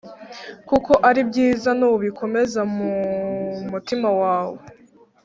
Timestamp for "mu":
2.75-2.91